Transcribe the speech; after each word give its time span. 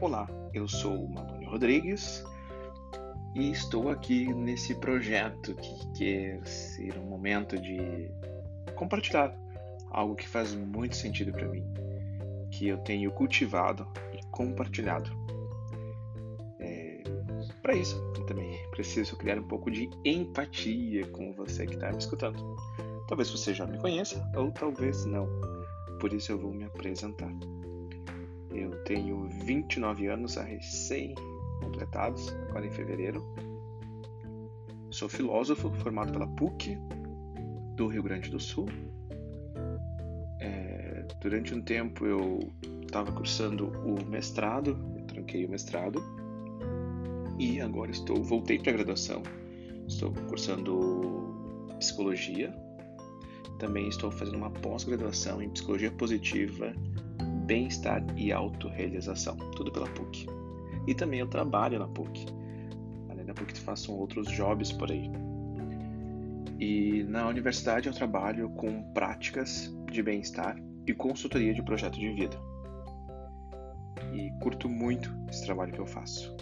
Olá, 0.00 0.28
eu 0.54 0.68
sou 0.68 1.06
o 1.06 1.12
Malônio 1.12 1.50
Rodrigues 1.50 2.24
e 3.34 3.50
estou 3.50 3.90
aqui 3.90 4.32
nesse 4.32 4.76
projeto 4.76 5.56
que 5.56 5.92
quer 5.98 6.46
ser 6.46 6.96
um 6.96 7.02
momento 7.02 7.60
de 7.60 8.08
compartilhar 8.76 9.36
algo 9.90 10.14
que 10.14 10.28
faz 10.28 10.54
muito 10.54 10.94
sentido 10.94 11.32
para 11.32 11.48
mim, 11.48 11.64
que 12.52 12.68
eu 12.68 12.78
tenho 12.78 13.10
cultivado 13.10 13.88
e 14.14 14.24
compartilhado. 14.30 15.10
É, 16.60 17.02
para 17.60 17.74
isso, 17.74 17.96
eu 18.16 18.24
também 18.24 18.56
preciso 18.70 19.16
criar 19.16 19.36
um 19.36 19.48
pouco 19.48 19.68
de 19.68 19.90
empatia 20.04 21.08
com 21.08 21.32
você 21.32 21.66
que 21.66 21.74
está 21.74 21.90
me 21.90 21.98
escutando. 21.98 22.38
Talvez 23.08 23.28
você 23.30 23.52
já 23.52 23.66
me 23.66 23.78
conheça 23.78 24.24
ou 24.36 24.52
talvez 24.52 25.04
não, 25.06 25.26
por 25.98 26.12
isso 26.12 26.30
eu 26.30 26.38
vou 26.38 26.54
me 26.54 26.66
apresentar. 26.66 27.32
Eu 28.50 28.82
tenho 28.84 29.28
29 29.28 30.06
anos 30.06 30.36
recém-completados, 30.36 32.34
agora 32.48 32.66
em 32.66 32.70
fevereiro. 32.70 33.22
Sou 34.90 35.08
filósofo 35.08 35.70
formado 35.70 36.12
pela 36.12 36.26
PUC 36.26 36.78
do 37.76 37.88
Rio 37.88 38.02
Grande 38.02 38.30
do 38.30 38.40
Sul. 38.40 38.66
É, 40.40 41.06
durante 41.20 41.54
um 41.54 41.60
tempo 41.60 42.06
eu 42.06 42.38
estava 42.82 43.12
cursando 43.12 43.68
o 43.84 44.02
mestrado, 44.06 44.76
tranquei 45.06 45.44
o 45.44 45.50
mestrado 45.50 46.02
e 47.38 47.60
agora 47.60 47.90
estou 47.90 48.22
voltei 48.22 48.58
para 48.58 48.70
a 48.70 48.74
graduação. 48.76 49.22
Estou 49.86 50.12
cursando 50.28 51.34
psicologia. 51.78 52.52
Também 53.58 53.88
estou 53.88 54.10
fazendo 54.10 54.36
uma 54.36 54.50
pós-graduação 54.50 55.42
em 55.42 55.50
psicologia 55.50 55.90
positiva 55.90 56.72
bem-estar 57.48 58.04
e 58.14 58.30
autorrealização, 58.30 59.34
tudo 59.56 59.72
pela 59.72 59.88
PUC. 59.88 60.26
E 60.86 60.94
também 60.94 61.20
eu 61.20 61.26
trabalho 61.26 61.78
na 61.78 61.88
PUC. 61.88 62.26
Além 63.08 63.24
da 63.24 63.32
PUC, 63.32 63.58
faço 63.58 63.90
outros 63.92 64.28
jobs 64.28 64.70
por 64.70 64.92
aí. 64.92 65.10
E 66.60 67.04
na 67.04 67.26
universidade 67.26 67.88
eu 67.88 67.94
trabalho 67.94 68.50
com 68.50 68.82
práticas 68.92 69.74
de 69.90 70.02
bem-estar 70.02 70.60
e 70.86 70.92
consultoria 70.92 71.54
de 71.54 71.62
projeto 71.62 71.98
de 71.98 72.12
vida. 72.12 72.36
E 74.12 74.30
curto 74.42 74.68
muito 74.68 75.10
esse 75.30 75.46
trabalho 75.46 75.72
que 75.72 75.78
eu 75.78 75.86
faço. 75.86 76.36